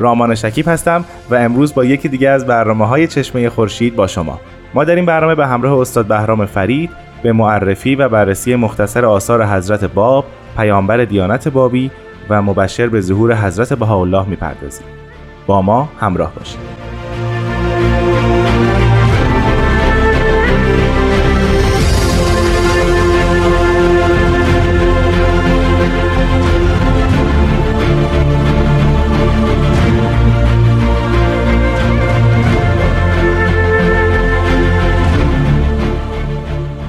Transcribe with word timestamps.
رامان 0.00 0.34
شکیب 0.34 0.68
هستم 0.68 1.04
و 1.30 1.34
امروز 1.34 1.74
با 1.74 1.84
یکی 1.84 2.08
دیگه 2.08 2.28
از 2.28 2.46
برنامه 2.46 2.86
های 2.86 3.06
چشمه 3.06 3.48
خورشید 3.48 3.96
با 3.96 4.06
شما. 4.06 4.40
ما 4.74 4.84
در 4.84 4.96
این 4.96 5.06
برنامه 5.06 5.34
به 5.34 5.46
همراه 5.46 5.80
استاد 5.80 6.06
بهرام 6.06 6.46
فرید 6.46 6.90
به 7.22 7.32
معرفی 7.32 7.94
و 7.94 8.08
بررسی 8.08 8.54
مختصر 8.54 9.04
آثار 9.04 9.46
حضرت 9.46 9.84
باب 9.84 10.24
پیامبر 10.56 11.04
دیانت 11.04 11.48
بابی 11.48 11.90
و 12.30 12.42
مبشر 12.42 12.86
به 12.86 13.00
ظهور 13.00 13.34
حضرت 13.34 13.72
بهاءالله 13.72 14.28
می‌پردازیم. 14.28 14.86
با 15.46 15.62
ما 15.62 15.88
همراه 16.00 16.34
باشید. 16.34 16.79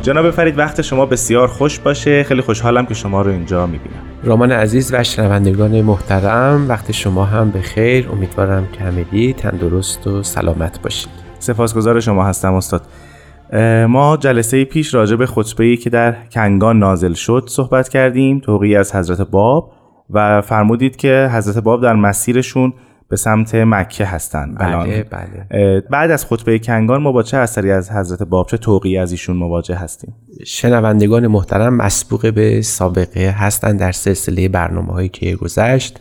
جناب 0.02 0.31
فرید 0.31 0.57
وقت 0.57 0.81
شما 0.81 1.05
بسیار 1.05 1.47
خوش 1.47 1.80
باشه. 1.80 2.23
خیلی 2.23 2.41
خوشحالم 2.41 2.85
که 2.85 2.94
شما 2.94 3.21
رو 3.21 3.31
اینجا 3.31 3.67
می‌بینم. 3.67 3.99
رامان 4.23 4.52
عزیز 4.52 4.94
و 4.94 5.03
شنوندگان 5.03 5.81
محترم 5.81 6.69
وقت 6.69 6.91
شما 6.91 7.25
هم 7.25 7.49
به 7.49 7.61
خیر 7.61 8.09
امیدوارم 8.09 8.67
که 8.73 8.83
همگی 8.83 9.33
تندرست 9.33 10.07
و 10.07 10.23
سلامت 10.23 10.81
باشید. 10.81 11.09
سپاسگزار 11.39 11.99
شما 11.99 12.25
هستم 12.25 12.53
استاد. 12.53 12.81
ما 13.88 14.17
جلسه 14.17 14.66
پیش 14.66 14.94
راجع 14.94 15.16
به 15.16 15.25
خطبه 15.25 15.63
ای 15.63 15.77
که 15.77 15.89
در 15.89 16.16
کنگان 16.31 16.79
نازل 16.79 17.13
شد 17.13 17.44
صحبت 17.47 17.89
کردیم 17.89 18.39
توقیی 18.39 18.75
از 18.75 18.95
حضرت 18.95 19.22
باب. 19.22 19.72
و 20.09 20.41
فرمودید 20.41 20.95
که 20.95 21.29
حضرت 21.33 21.63
باب 21.63 21.81
در 21.81 21.94
مسیرشون 21.94 22.73
به 23.11 23.17
سمت 23.17 23.55
مکه 23.55 24.05
هستند 24.05 24.57
بله 24.57 25.03
بله. 25.03 25.81
بعد 25.81 26.11
از 26.11 26.25
خطبه 26.25 26.59
کنگان 26.59 27.01
ما 27.01 27.11
با 27.11 27.23
چه 27.23 27.37
اثری 27.37 27.71
از 27.71 27.91
حضرت 27.91 28.23
باب 28.23 28.47
چه 28.47 28.57
توقی 28.57 28.97
از 28.97 29.11
ایشون 29.11 29.35
مواجه 29.37 29.75
هستیم؟ 29.75 30.15
شنوندگان 30.45 31.27
محترم 31.27 31.75
مسبوق 31.75 32.33
به 32.33 32.61
سابقه 32.61 33.29
هستند 33.29 33.79
در 33.79 33.91
سلسله 33.91 34.49
برنامه 34.49 34.93
هایی 34.93 35.09
که 35.09 35.35
گذشت 35.35 35.99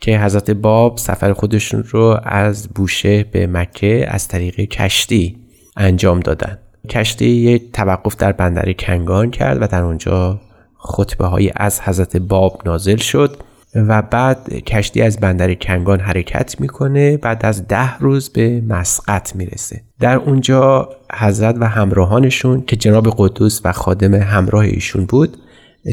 که 0.00 0.18
حضرت 0.18 0.50
باب 0.50 0.98
سفر 0.98 1.32
خودشون 1.32 1.82
رو 1.82 2.20
از 2.22 2.68
بوشه 2.68 3.24
به 3.24 3.46
مکه 3.46 4.06
از 4.08 4.28
طریق 4.28 4.60
کشتی 4.60 5.36
انجام 5.76 6.20
دادن. 6.20 6.58
کشتی 6.90 7.26
یک 7.26 7.72
توقف 7.72 8.16
در 8.16 8.32
بندر 8.32 8.72
کنگان 8.72 9.30
کرد 9.30 9.62
و 9.62 9.66
در 9.66 9.82
اونجا 9.82 10.40
خطبه 10.78 11.26
های 11.26 11.52
از 11.56 11.80
حضرت 11.80 12.16
باب 12.16 12.62
نازل 12.66 12.96
شد. 12.96 13.36
و 13.74 14.02
بعد 14.02 14.48
کشتی 14.48 15.02
از 15.02 15.18
بندر 15.18 15.54
کنگان 15.54 16.00
حرکت 16.00 16.60
می‌کنه 16.60 17.16
بعد 17.16 17.46
از 17.46 17.68
ده 17.68 17.98
روز 17.98 18.28
به 18.28 18.62
مسقط 18.68 19.36
می‌رسه. 19.36 19.82
در 20.00 20.16
اونجا 20.16 20.88
حضرت 21.12 21.56
و 21.60 21.68
همراهانشون 21.68 22.64
که 22.66 22.76
جناب 22.76 23.14
قدوس 23.18 23.60
و 23.64 23.72
خادم 23.72 24.14
همراه 24.14 24.64
ایشون 24.64 25.04
بود 25.04 25.36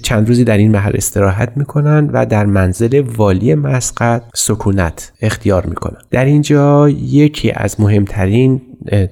چند 0.03 0.27
روزی 0.27 0.43
در 0.43 0.57
این 0.57 0.71
محل 0.71 0.91
استراحت 0.95 1.51
می‌کنن 1.55 2.09
و 2.13 2.25
در 2.25 2.45
منزل 2.45 3.03
والی 3.17 3.55
مسقط 3.55 4.23
سکونت 4.35 5.13
اختیار 5.21 5.65
می‌کنن. 5.65 5.97
در 6.11 6.25
اینجا 6.25 6.89
یکی 6.89 7.51
از 7.51 7.79
مهمترین 7.79 8.61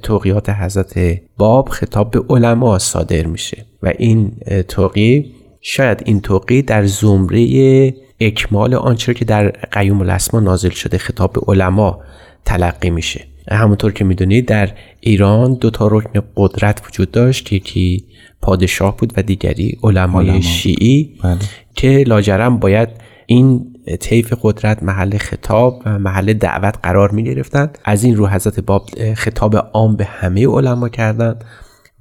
توقیات 0.03 0.49
حضرت 0.49 1.21
باب 1.37 1.69
خطاب 1.69 2.11
به 2.11 2.21
علما 2.29 2.79
صادر 2.79 3.25
میشه. 3.25 3.65
و 3.83 3.93
این 3.97 4.31
توقی 4.67 5.31
شاید 5.61 6.01
این 6.05 6.21
توقی 6.21 6.61
در 6.61 6.85
زمره 6.85 7.93
اکمال 8.19 8.73
آنچه 8.73 9.13
که 9.13 9.25
در 9.25 9.49
قیوم 9.49 10.01
الاسما 10.01 10.39
نازل 10.39 10.69
شده 10.69 10.97
خطاب 10.97 11.33
به 11.33 11.41
علما 11.47 11.99
تلقی 12.45 12.89
میشه 12.89 13.25
همونطور 13.51 13.93
که 13.93 14.03
می‌دونید 14.03 14.45
در 14.45 14.69
ایران 14.99 15.53
دو 15.53 15.69
تا 15.69 15.87
رکن 15.87 16.21
قدرت 16.35 16.81
وجود 16.87 17.11
داشت 17.11 17.53
یکی 17.53 18.05
پادشاه 18.41 18.97
بود 18.97 19.13
و 19.17 19.21
دیگری 19.21 19.77
علمای 19.83 20.27
علما. 20.27 20.41
شیعی 20.41 21.15
بله. 21.23 21.37
که 21.75 22.03
لاجرم 22.07 22.59
باید 22.59 22.89
این 23.25 23.75
طیف 23.99 24.33
قدرت 24.41 24.83
محل 24.83 25.17
خطاب 25.17 25.81
و 25.85 25.99
محل 25.99 26.33
دعوت 26.33 26.75
قرار 26.83 27.11
می 27.11 27.23
گرفتن 27.23 27.69
از 27.83 28.03
این 28.03 28.15
رو 28.15 28.27
حضرت 28.27 28.59
باب 28.59 29.13
خطاب 29.13 29.55
عام 29.55 29.95
به 29.95 30.05
همه 30.05 30.47
علما 30.47 30.89
کردند 30.89 31.43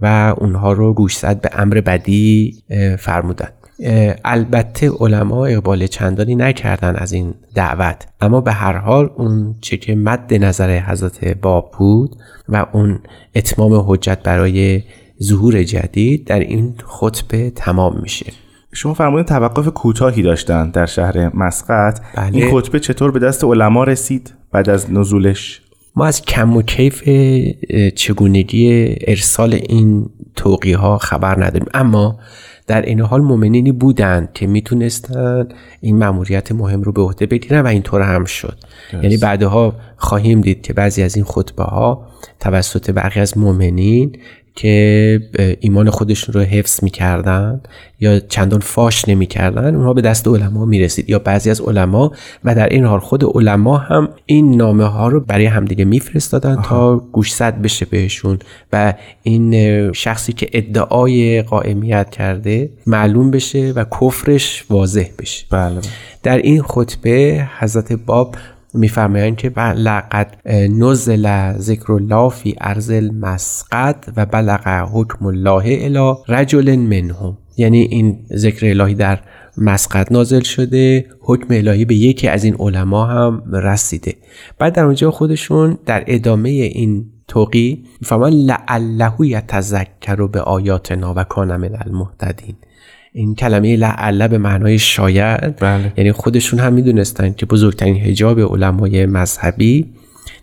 و 0.00 0.34
اونها 0.38 0.72
رو 0.72 0.94
گوشزد 0.94 1.40
به 1.40 1.50
امر 1.52 1.80
بدی 1.80 2.62
فرمودند 2.98 3.52
البته 4.24 4.90
علما 5.00 5.46
اقبال 5.46 5.86
چندانی 5.86 6.34
نکردن 6.34 6.96
از 6.96 7.12
این 7.12 7.34
دعوت. 7.54 8.06
اما 8.20 8.40
به 8.40 8.52
هر 8.52 8.76
حال 8.76 9.10
اون 9.16 9.54
چه 9.60 9.76
که 9.76 9.94
مد 9.94 10.34
نظر 10.34 10.78
حضرت 10.78 11.24
باب 11.24 11.70
بود 11.78 12.16
و 12.48 12.66
اون 12.72 13.00
اتمام 13.34 13.84
حجت 13.86 14.18
برای 14.22 14.82
ظهور 15.22 15.62
جدید 15.62 16.26
در 16.26 16.40
این 16.40 16.74
خطبه 16.86 17.50
تمام 17.50 18.00
میشه. 18.02 18.32
شما 18.72 18.94
فرمودین 18.94 19.24
توقف 19.24 19.68
کوتاهی 19.68 20.22
داشتن 20.22 20.70
در 20.70 20.86
شهر 20.86 21.36
مسقط. 21.36 22.00
بله. 22.16 22.36
این 22.36 22.50
خطبه 22.50 22.80
چطور 22.80 23.10
به 23.10 23.18
دست 23.18 23.44
علما 23.44 23.84
رسید 23.84 24.34
بعد 24.52 24.70
از 24.70 24.92
نزولش؟ 24.92 25.60
ما 25.96 26.06
از 26.06 26.22
کم 26.22 26.56
و 26.56 26.62
کیف 26.62 27.02
چگونگی 27.94 28.94
ارسال 29.06 29.54
این 29.54 30.10
توقی 30.36 30.72
ها 30.72 30.98
خبر 30.98 31.44
نداریم. 31.44 31.68
اما 31.74 32.18
در 32.66 32.82
این 32.82 33.00
حال 33.00 33.20
مؤمنینی 33.20 33.72
بودند 33.72 34.32
که 34.32 34.46
می‌تونستن 34.46 35.48
این 35.80 35.98
مأموریت 35.98 36.52
مهم 36.52 36.82
رو 36.82 36.92
به 36.92 37.02
عهده 37.02 37.26
بگیرن 37.26 37.60
و 37.60 37.66
اینطور 37.66 38.02
هم 38.02 38.24
شد. 38.24 38.58
یعنی 38.92 39.16
بعدها 39.16 39.74
خواهیم 39.96 40.40
دید 40.40 40.62
که 40.62 40.72
بعضی 40.72 41.02
از 41.02 41.16
این 41.16 41.24
خطبه 41.24 41.64
ها 41.64 42.06
توسط 42.40 42.90
برخی 42.90 43.20
از 43.20 43.38
مؤمنین 43.38 44.16
که 44.56 45.20
ایمان 45.60 45.90
خودشون 45.90 46.34
رو 46.34 46.40
حفظ 46.40 46.84
می‌کردن 46.84 47.60
یا 48.00 48.20
چندان 48.20 48.60
فاش 48.60 49.08
نمی‌کردن 49.08 49.74
اونها 49.74 49.92
به 49.92 50.00
دست 50.00 50.28
علما 50.28 50.64
می‌رسید. 50.64 51.10
یا 51.10 51.18
بعضی 51.18 51.50
از 51.50 51.60
علما 51.60 52.12
و 52.44 52.54
در 52.54 52.68
این 52.68 52.84
حال 52.84 53.00
خود 53.00 53.24
علما 53.24 53.76
هم 53.76 54.08
این 54.26 54.56
نامه 54.56 54.84
ها 54.84 55.08
رو 55.08 55.20
برای 55.20 55.46
همدیگه 55.46 55.84
میفرستادن 55.84 56.62
تا 56.62 56.96
گوشزد 56.96 57.62
بشه 57.62 57.86
بهشون. 57.86 58.38
و 58.72 58.94
این 59.22 59.92
شخصی 59.92 60.32
که 60.32 60.48
ادعای 60.52 61.42
قائمیت 61.42 62.10
کرده 62.10 62.70
معلوم 62.86 63.30
بشه 63.30 63.72
و 63.76 63.84
کفرش 64.00 64.64
واضح 64.70 65.06
بشه. 65.18 65.46
بله. 65.50 65.80
در 66.22 66.36
این 66.36 66.62
خطبه 66.62 67.46
حضرت 67.58 67.92
باب 67.92 68.34
میفرمایند 68.74 69.36
که 69.36 69.48
لقد 69.58 70.36
نزل 70.70 71.52
ذکر 71.58 71.92
الله 71.92 72.28
فی 72.28 72.54
ارض 72.60 72.90
المسقط 72.90 73.96
و 74.16 74.26
بلغ 74.26 74.88
حکم 74.92 75.26
الله 75.26 75.78
الی 75.84 76.14
رجل 76.28 76.76
منهم. 76.76 77.38
یعنی 77.56 77.80
این 77.80 78.18
ذکر 78.36 78.66
الهی 78.66 78.94
در 78.94 79.20
مسقط 79.58 80.12
نازل 80.12 80.40
شده 80.40 81.06
حکم 81.20 81.46
الهی 81.50 81.84
به 81.84 81.94
یکی 81.94 82.28
از 82.28 82.44
این 82.44 82.56
علما 82.58 83.06
هم 83.06 83.42
رسیده. 83.52 84.14
بعد 84.58 84.74
در 84.74 84.84
اونجا 84.84 85.10
خودشون 85.10 85.78
در 85.86 86.04
ادامه 86.06 86.48
این 86.48 87.06
توقی 87.28 87.84
میفرمان 88.00 88.32
لعله 88.32 89.12
یتذکر 89.20 90.26
به 90.26 90.40
آیاتنا 90.40 91.14
و 91.16 91.24
کان 91.24 91.56
من 91.56 91.76
المهتدین. 91.86 92.54
این 93.16 93.34
کلمه 93.34 93.76
لعله 93.76 94.28
به 94.28 94.38
معنای 94.38 94.78
شاید. 94.78 95.56
بله. 95.56 95.92
یعنی 95.96 96.12
خودشون 96.12 96.60
هم 96.60 96.72
می‌دونستن 96.72 97.32
که 97.32 97.46
بزرگترین 97.46 97.96
هجاب 97.96 98.40
علمای 98.40 99.06
مذهبی 99.06 99.86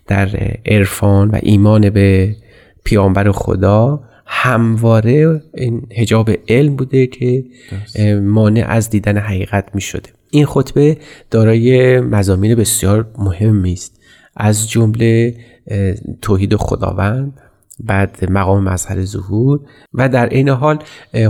در 0.08 0.30
عرفان 0.66 1.30
و 1.30 1.40
ایمان 1.42 1.90
به 1.90 2.36
پیامبر 2.84 3.32
خدا 3.32 4.04
همواره 4.26 5.42
این 5.54 5.88
هجاب 5.92 6.30
علم 6.48 6.76
بوده 6.76 7.08
که 7.08 7.44
مانع 8.22 8.66
از 8.68 8.90
دیدن 8.90 9.18
حقیقت 9.18 9.66
می 9.76 9.82
شده 9.82 10.10
این 10.30 10.46
خطبه 10.46 10.98
دارای 11.32 12.00
مزامین 12.00 12.56
بسیار 12.56 13.08
مهمی 13.18 13.74
است. 13.74 14.02
از 14.36 14.70
جمله 14.70 15.36
توحید 16.22 16.56
خداوند 16.56 17.34
بعد 17.86 18.32
مقام 18.32 18.64
مظهر 18.64 19.06
ظهور 19.06 19.60
و 19.94 20.10
در 20.10 20.28
عین 20.28 20.50
حال 20.50 20.80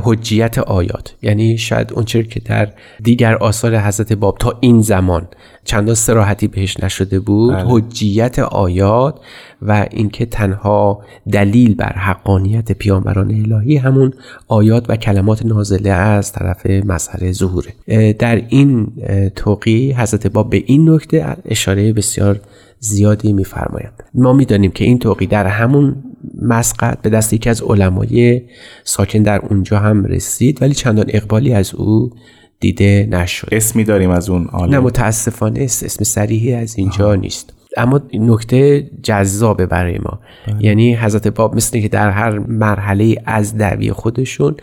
حجیت 0.03 0.57
آیات 0.57 1.15
یعنی 1.21 1.57
شاید 1.57 1.94
اونچه 1.94 2.24
که 2.24 2.39
در 2.39 2.69
دیگر 3.03 3.36
آثار 3.36 3.77
حضرت 3.77 4.13
باب 4.13 4.38
تا 4.39 4.57
این 4.59 4.81
زمان 4.81 5.27
چندان 5.63 5.95
سراحتی 5.95 6.48
بهش 6.48 6.80
نشده 6.80 7.19
بود 7.19 7.53
بله. 7.53 7.65
حجیت 7.68 8.39
آیات 8.39 9.19
و 9.62 9.88
اینکه 9.92 10.25
تنها 10.25 11.03
دلیل 11.31 11.75
بر 11.75 11.94
حقانیت 11.94 12.71
پیامبران 12.71 13.31
الهی 13.31 13.77
همون 13.77 14.13
آیات 14.48 14.89
و 14.89 14.95
کلمات 14.95 15.45
نازله 15.45 15.89
از 15.89 16.31
طرف 16.31 16.65
مظهر 16.65 17.31
ظهوره 17.31 17.74
در 18.13 18.36
این 18.50 18.92
توقی 19.36 19.92
حضرت 19.94 20.27
باب 20.27 20.50
به 20.50 20.63
این 20.65 20.89
نکته 20.89 21.38
اشاره 21.45 21.94
بسیار 21.94 22.39
زیادی 22.83 23.33
میفرمایند. 23.33 24.04
ما 24.13 24.33
می‌دانیم 24.33 24.72
که 24.72 24.86
این 24.86 25.00
توقی 25.00 25.25
در 25.25 25.48
همون 25.48 26.04
مسقط 26.42 27.01
به 27.01 27.10
دست 27.10 27.33
یکی 27.33 27.50
از 27.50 27.62
علمای 27.62 28.42
ساکن 28.83 29.24
در 29.24 29.39
اونجا 29.39 29.80
هم 29.80 30.06
رسید 30.06 30.62
ولی 30.62 30.74
چندان 30.74 31.06
اقبالی 31.07 31.54
از 31.54 31.75
او 31.75 32.12
دیده 32.60 33.07
نشد. 33.12 33.48
اسمی 33.51 33.83
داریم 33.83 34.10
از 34.10 34.30
اون 34.30 34.45
عالم. 34.45 34.72
نه 34.72 34.80
متاسفانه 34.80 35.60
اسم 35.62 36.04
سریحی 36.04 36.54
از 36.54 36.78
اینجا 36.78 37.16
نیست. 37.16 37.54
اما 37.78 38.01
نکته 38.13 38.89
جذابه 39.04 39.66
برای 39.66 39.98
ما. 39.98 40.19
بله. 40.48 40.66
یعنی 40.66 40.95
حضرت 40.95 41.27
باب 41.27 41.56
مثل 41.56 41.81
که 41.81 41.88
در 41.88 42.10
هر 42.10 42.39
مرحله 42.39 43.16
از 43.25 43.57
دعوی 43.57 43.92
خودشون 43.92 44.56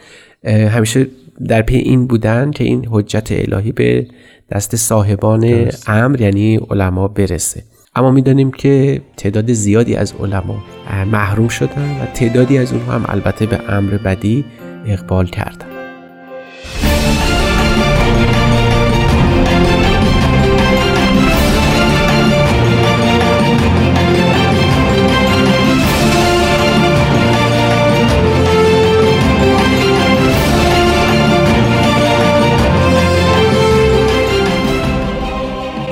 همیشه 0.45 1.07
در 1.49 1.63
پی 1.63 1.77
این 1.77 2.07
بودن 2.07 2.51
که 2.51 2.65
این 2.65 2.89
حجت 2.91 3.29
الهی 3.31 3.73
به 3.73 4.07
دست 4.51 4.77
صاحبان 4.77 5.71
امر 5.87 6.21
یعنی 6.21 6.57
علما 6.71 7.09
برسه. 7.09 7.63
اما 7.99 8.11
می‌دانیم 8.11 8.51
که 8.51 9.03
تعداد 9.17 9.53
زیادی 9.53 9.97
از 9.97 10.15
علما 10.21 10.65
محروم 11.13 11.49
شدن 11.49 12.01
و 12.03 12.07
تعدادی 12.15 12.59
از 12.59 12.73
اونها 12.73 12.93
هم 12.93 13.05
البته 13.09 13.47
به 13.47 13.61
امر 13.69 13.91
بدی 13.91 14.45
اقبال 14.87 15.27
کردن. 15.27 15.78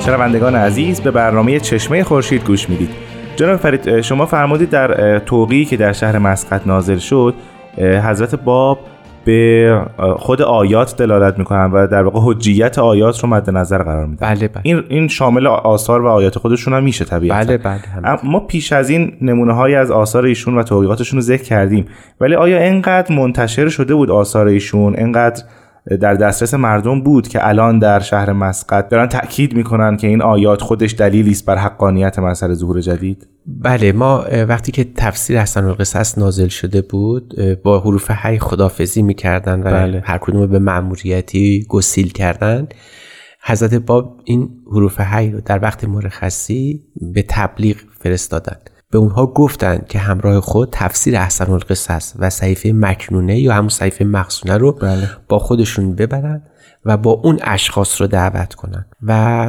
شنوندگان 0.07 0.55
عزیز 0.55 1.01
به 1.01 1.11
برنامه 1.11 1.59
چشمه 1.59 2.03
خورشید 2.03 2.45
گوش 2.45 2.69
می‌دید. 2.69 2.89
جناب 3.35 3.55
فرید 3.55 4.01
شما 4.01 4.25
فرمودید 4.25 4.69
در 4.69 5.19
توقی 5.19 5.65
که 5.65 5.77
در 5.77 5.93
شهر 5.93 6.17
مسقط 6.17 6.67
نازل 6.67 6.97
شد 6.97 7.33
حضرت 7.77 8.35
باب 8.35 8.79
به 9.25 9.81
خود 10.17 10.41
آیات 10.41 10.97
دلالت 10.97 11.39
می‌کنن 11.39 11.71
و 11.71 11.87
در 11.87 12.03
واقع 12.03 12.19
حجیت 12.23 12.79
آیات 12.79 13.19
رو 13.19 13.29
مد 13.29 13.49
نظر 13.49 13.83
قرار 13.83 14.05
میدن. 14.05 14.33
بله 14.33 14.47
بله. 14.47 14.61
این 14.63 14.83
این 14.89 15.07
شامل 15.07 15.47
آثار 15.47 16.01
و 16.01 16.07
آیات 16.07 16.39
خودشون 16.39 16.73
هم 16.73 16.83
میشه 16.83 17.05
طبیعتا. 17.05 17.45
بله 17.45 17.57
بله 17.57 18.19
ما 18.23 18.39
پیش 18.39 18.73
از 18.73 18.89
این 18.89 19.13
نمونه 19.21 19.53
های 19.53 19.75
از 19.75 19.91
آثار 19.91 20.25
ایشون 20.25 20.57
و 20.57 20.63
توقیقاتشون 20.63 21.17
رو 21.17 21.21
ذکر 21.21 21.43
کردیم. 21.43 21.85
ولی 22.21 22.35
آیا 22.35 22.57
اینقدر 22.57 23.15
منتشر 23.15 23.69
شده 23.69 23.95
بود 23.95 24.11
آثار 24.11 24.47
ایشون؟ 24.47 24.95
اینقدر 24.95 25.43
در 26.01 26.13
دسترس 26.13 26.53
مردم 26.53 27.01
بود 27.01 27.27
که 27.27 27.47
الان 27.47 27.79
در 27.79 27.99
شهر 27.99 28.33
مسقط 28.33 28.89
دارن 28.89 29.07
تاکید 29.07 29.53
می‌کنن 29.53 29.97
که 29.97 30.07
این 30.07 30.21
آیات 30.21 30.61
خودش 30.61 30.95
دلیلی 30.95 31.31
است 31.31 31.45
بر 31.45 31.55
حقانیت 31.55 32.19
مسئله 32.19 32.53
ظهور 32.53 32.81
جدید. 32.81 33.27
بله 33.45 33.91
ما 33.91 34.25
وقتی 34.47 34.71
که 34.71 34.85
تفسیر 34.95 35.39
حسن 35.41 35.65
القصص 35.65 36.17
نازل 36.17 36.47
شده 36.47 36.81
بود 36.81 37.35
با 37.63 37.79
حروف 37.79 38.11
حی 38.11 38.39
خدافزی 38.39 39.01
می‌کردن 39.01 39.59
و 39.59 39.63
بله. 39.63 40.01
هر 40.05 40.17
کدوم 40.17 40.47
به 40.47 40.59
معموریتی 40.59 41.65
گسیل 41.69 42.11
کردن. 42.11 42.67
حضرت 43.43 43.73
باب 43.73 44.21
این 44.25 44.49
حروف 44.71 44.99
حی 45.01 45.31
رو 45.31 45.41
در 45.45 45.59
وقت 45.63 45.83
مرخصی 45.83 46.83
به 47.13 47.25
تبلیغ 47.29 47.77
فرستادن. 47.99 48.57
به 48.91 48.97
اونها 48.97 49.25
گفتند 49.25 49.87
که 49.87 49.99
همراه 49.99 50.39
خود 50.39 50.69
تفسیر 50.71 51.17
احسن 51.17 51.51
القصص 51.51 52.13
و 52.19 52.29
صحیفه 52.29 52.71
مکنونه 52.75 53.39
یا 53.39 53.53
همون 53.53 53.69
صحیفه 53.69 54.05
مخصونه 54.05 54.57
رو 54.57 54.71
بله. 54.71 55.09
با 55.27 55.39
خودشون 55.39 55.95
ببرن 55.95 56.41
و 56.85 56.97
با 56.97 57.11
اون 57.11 57.39
اشخاص 57.41 58.01
رو 58.01 58.07
دعوت 58.07 58.53
کنن 58.53 58.85
و 59.03 59.47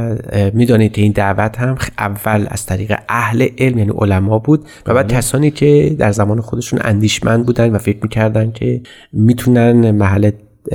می‌دانید 0.54 0.98
این 0.98 1.12
دعوت 1.12 1.58
هم 1.58 1.76
اول 1.98 2.46
از 2.50 2.66
طریق 2.66 2.98
اهل 3.08 3.48
علم 3.58 3.78
یعنی 3.78 3.92
علما 3.98 4.38
بود 4.38 4.66
و 4.86 4.94
بعد 4.94 5.06
بله. 5.06 5.16
کسانی 5.16 5.50
که 5.50 5.96
در 5.98 6.12
زمان 6.12 6.40
خودشون 6.40 6.80
اندیشمند 6.82 7.46
بودن 7.46 7.70
و 7.70 7.78
فکر 7.78 7.98
می‌کردن 8.02 8.52
که 8.52 8.82
می‌تونن 9.12 9.90
محل 9.90 10.30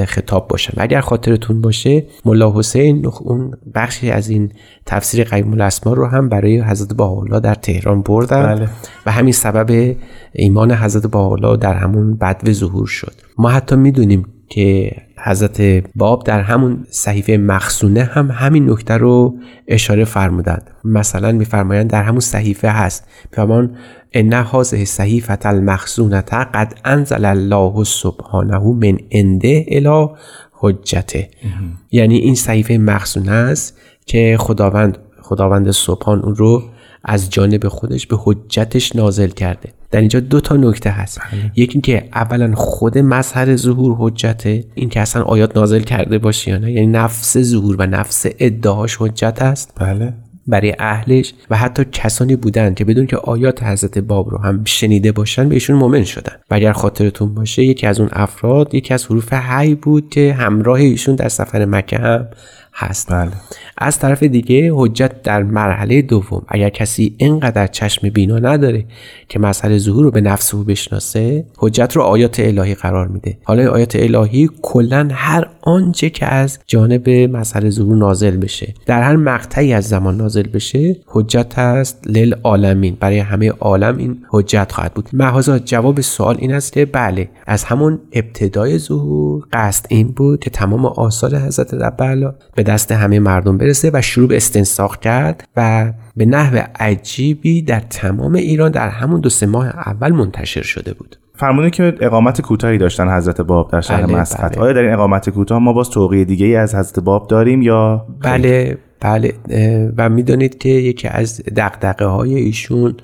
خطاب 0.07 0.48
باشن 0.48 0.74
و 0.78 0.84
اگر 0.84 1.01
خاطرتون 1.01 1.62
باشه 1.62 2.06
ملا 2.25 2.54
حسین 2.56 3.06
اون 3.22 3.54
بخشی 3.75 4.12
از 4.12 4.30
این 4.30 4.51
تفسیر 4.86 5.24
قیم 5.24 5.54
الاسما 5.54 5.94
رو 5.94 6.06
هم 6.06 6.30
برای 6.30 6.62
حضرت 6.62 6.94
باحالا 6.94 7.40
در 7.40 7.56
تهران 7.56 8.01
بردن. 8.01 8.56
بله. 8.56 8.68
و 9.06 9.12
همین 9.12 9.34
سبب 9.34 9.95
ایمان 10.34 10.72
حضرت 10.72 11.07
باحالا 11.07 11.56
در 11.56 11.74
همون 11.74 12.16
بدو 12.16 12.51
ظهور 12.51 12.88
شد. 12.88 13.13
ما 13.38 13.50
حتی 13.50 13.75
می‌دونیم 13.75 14.25
که 14.54 14.92
حضرت 15.18 15.62
باب 15.96 16.24
در 16.24 16.42
همون 16.42 16.86
صحیفه 16.90 17.38
مخصونه 17.38 18.04
هم 18.04 18.32
همین 18.32 18.70
نکته 18.70 18.94
رو 18.94 19.38
اشاره 19.68 20.06
فرمودند. 20.06 20.72
مثلا 20.84 21.32
میفرمایند 21.32 21.90
در 21.90 22.04
همون 22.04 22.20
صحیفه 22.20 22.70
هست. 22.70 23.08
پیامان 23.32 23.76
ان 24.14 24.34
هذه 24.34 24.86
صحیفه 24.86 25.38
المخزونه 25.42 26.22
قد 26.22 26.74
انزل 26.86 27.26
الله 27.26 27.84
سبحانه 27.84 28.60
من 28.60 28.98
عنده 29.12 29.66
الی 29.68 30.08
حجته. 30.52 31.30
یعنی 31.92 32.18
این 32.18 32.36
صحیفه 32.36 32.78
مخزونه 32.78 33.32
است 33.32 33.78
که 34.06 34.38
خداوند 34.40 34.98
خداوند 35.22 35.72
سبحان 35.72 36.22
اون 36.22 36.36
رو 36.36 36.64
از 37.04 37.30
جانب 37.30 37.68
خودش 37.68 38.08
به 38.08 38.18
حجتش 38.20 38.96
نازل 38.96 39.30
کرده. 39.30 39.70
در 39.94 40.00
اینجا 40.00 40.19
دو 40.19 40.42
تا 40.42 40.56
نکته 40.56 40.90
هست. 40.90 41.19
بله. 41.31 41.51
یکی 41.56 41.81
که 41.81 42.10
اولا 42.13 42.56
خود 42.56 42.98
مظهر 42.98 43.56
ظهور 43.56 43.95
حجته 44.00 44.63
این 44.75 44.89
که 44.89 45.00
اصلا 45.00 45.24
آیات 45.24 45.58
نازل 45.58 45.79
کرده 45.79 46.18
باشه 46.18 46.51
یا 46.51 46.58
نه. 46.58 46.72
یعنی 46.72 46.88
نفس 46.88 47.38
ظهور 47.38 47.75
و 47.79 47.86
نفس 47.86 48.25
ادعاش 48.39 48.98
حجت 49.00 49.41
است. 49.41 49.74
بله. 49.79 50.13
برای 50.48 50.75
اهلش 50.79 51.34
و 51.50 51.58
حتی 51.58 51.86
کسانی 51.91 52.36
بودند 52.36 52.75
که 52.75 52.86
بدون 52.86 53.08
که 53.08 53.18
آیات 53.18 53.63
حضرت 53.63 53.98
باب 53.98 54.29
رو 54.29 54.38
هم 54.38 54.62
شنیده 54.65 55.12
باشن 55.12 55.50
بهشون 55.50 55.75
مؤمن 55.75 56.03
شدن. 56.03 56.34
و 56.51 56.56
اگر 56.56 56.72
خاطرتون 56.72 57.34
باشه 57.34 57.63
یکی 57.63 57.88
از 57.88 58.00
اون 58.00 58.10
افراد 58.12 58.75
یکی 58.75 58.94
از 58.94 59.06
حروف 59.06 59.34
حی 59.34 59.75
بود 59.75 60.10
که 60.10 60.34
همراه 60.34 60.79
ایشون 60.79 61.15
در 61.15 61.29
سفر 61.29 61.65
مکه 61.65 61.98
هم 61.98 62.27
هست 62.75 63.12
بله. 63.12 63.32
از 63.77 64.00
طرف 64.00 64.24
دیگه 64.24 64.72
حجت 64.74 65.22
در 65.22 65.44
مرحله 65.44 66.01
دوم 66.01 66.46
اگر 66.48 66.70
کسی 66.70 67.15
اینقدر 67.18 67.68
چشم 67.68 68.10
بینا 68.10 68.39
نداره 68.39 68.86
که 69.30 69.39
مسئله 69.39 69.77
ظهور 69.77 70.03
رو 70.03 70.12
به 70.12 70.22
نفس 70.22 70.53
او 70.53 70.63
بشناسه 70.63 71.46
حجت 71.58 71.96
رو 71.96 72.01
آیات 72.01 72.39
الهی 72.39 72.75
قرار 72.75 73.08
میده 73.08 73.38
حالا 73.44 73.72
آیات 73.72 73.96
الهی 73.96 74.50
کلا 74.62 75.10
هر 75.12 75.48
آنچه 75.63 76.10
که 76.10 76.25
از 76.25 76.60
جانب 76.67 77.10
مسئله 77.10 77.70
ظهور 77.70 77.96
نازل 77.96 78.38
بشه. 78.38 78.74
در 78.86 79.03
هر 79.03 79.15
مقطعی 79.15 79.74
از 79.74 79.88
زمان 79.88 80.17
نازل 80.17 80.48
بشه 80.48 80.96
حجت 81.08 81.60
هست 81.60 82.08
لیل 82.08 82.36
عالمین 82.43 82.98
برای 83.00 83.20
همه 83.20 83.50
عالم 83.50 83.98
این 83.98 84.25
حجت 84.29 84.72
خواهد 84.72 84.93
بود. 84.93 85.10
محضا 85.13 85.60
جواب 85.60 86.01
سوال 86.01 86.36
این 86.39 86.53
است 86.53 86.74
که 86.74 86.86
بله 86.86 87.29
از 87.48 87.63
همون 87.63 88.00
ابتدای 88.12 88.77
ظهور 88.77 89.43
قصد 89.53 89.86
این 89.89 90.08
بود 90.08 90.39
که 90.39 90.50
تمام 90.50 90.86
آثار 90.86 91.36
حضرت 91.36 91.74
رب 91.74 92.36
به 92.55 92.63
دست 92.63 92.91
همه 92.91 93.20
مردم 93.20 93.58
برسه 93.58 93.91
و 93.93 94.01
شروع 94.01 94.27
به 94.27 94.38
استنساخ 94.38 94.98
کرد 94.98 95.48
و 95.58 95.93
به 96.15 96.25
نحو 96.25 96.63
عجیبی 96.79 97.62
در 97.62 97.79
تمام 97.79 98.34
ایران 98.34 98.72
در 98.72 98.89
همون 98.89 99.22
دو 99.22 99.29
سه 99.29 99.46
ماه 99.46 99.67
اول 99.67 100.12
منتشر 100.12 100.62
شده 100.62 100.93
بود. 100.93 101.17
فرمودین 101.36 101.70
که 101.70 101.96
اقامت 102.02 102.42
کوتاهی 102.42 102.78
داشتن 102.78 103.18
حضرت 103.18 103.42
باب 103.42 103.72
در 103.72 103.82
شهر 103.82 104.06
بله 104.06 104.16
مسقط 104.16 104.52
بله. 104.52 104.63
آیا 104.63 104.74
در 104.74 104.82
این 104.82 104.94
اقامت 104.94 105.30
کوتاه 105.30 105.60
ما 105.60 105.74
باز 105.74 105.90
توقیه 105.90 106.25
دیگه 106.25 106.46
ای 106.46 106.56
از 106.56 106.75
حضرت 106.75 107.00
باب 107.00 107.28
داریم 107.28 107.62
یا؟ 107.62 108.08
بله 108.22 108.78
بله. 109.00 109.34
و 109.98 110.10
می‌دانید 110.10 110.58
که 110.58 110.70
یکی 110.70 111.08
از 111.08 111.42
دقدقه 111.56 112.06
های 112.06 112.36
ایشون 112.36 112.96